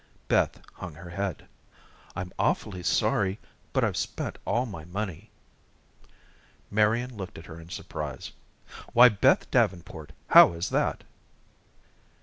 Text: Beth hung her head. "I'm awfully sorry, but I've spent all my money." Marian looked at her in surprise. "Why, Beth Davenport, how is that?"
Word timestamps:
Beth 0.27 0.59
hung 0.73 0.95
her 0.95 1.11
head. 1.11 1.45
"I'm 2.15 2.33
awfully 2.39 2.81
sorry, 2.81 3.39
but 3.71 3.83
I've 3.83 3.95
spent 3.95 4.39
all 4.45 4.65
my 4.65 4.83
money." 4.83 5.29
Marian 6.71 7.15
looked 7.15 7.37
at 7.37 7.45
her 7.45 7.59
in 7.59 7.69
surprise. 7.69 8.31
"Why, 8.93 9.09
Beth 9.09 9.51
Davenport, 9.51 10.13
how 10.29 10.53
is 10.53 10.71
that?" 10.71 11.03